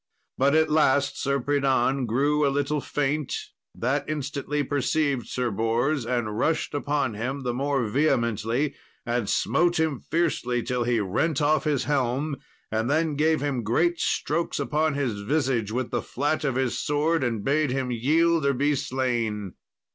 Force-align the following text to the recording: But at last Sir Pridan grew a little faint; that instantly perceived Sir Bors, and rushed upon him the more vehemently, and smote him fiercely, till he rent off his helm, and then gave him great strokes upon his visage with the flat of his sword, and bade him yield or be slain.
But 0.35 0.55
at 0.55 0.71
last 0.71 1.21
Sir 1.21 1.39
Pridan 1.39 2.07
grew 2.07 2.43
a 2.43 2.49
little 2.49 2.81
faint; 2.81 3.35
that 3.75 4.09
instantly 4.09 4.63
perceived 4.63 5.27
Sir 5.27 5.51
Bors, 5.51 6.07
and 6.07 6.39
rushed 6.39 6.73
upon 6.73 7.13
him 7.13 7.43
the 7.43 7.53
more 7.53 7.87
vehemently, 7.87 8.73
and 9.05 9.29
smote 9.29 9.79
him 9.79 9.99
fiercely, 9.99 10.63
till 10.63 10.85
he 10.85 10.99
rent 10.99 11.39
off 11.39 11.65
his 11.65 11.83
helm, 11.83 12.37
and 12.71 12.89
then 12.89 13.15
gave 13.15 13.41
him 13.41 13.61
great 13.61 13.99
strokes 13.99 14.59
upon 14.59 14.95
his 14.95 15.21
visage 15.21 15.71
with 15.71 15.91
the 15.91 16.01
flat 16.01 16.43
of 16.43 16.55
his 16.55 16.79
sword, 16.79 17.23
and 17.23 17.43
bade 17.43 17.69
him 17.69 17.91
yield 17.91 18.43
or 18.43 18.53
be 18.55 18.73
slain. 18.73 19.53